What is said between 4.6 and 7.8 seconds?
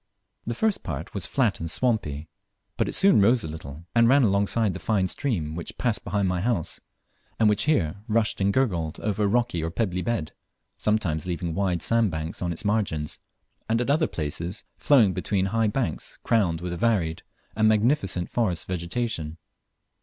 the fine stream which passed behind my house, and which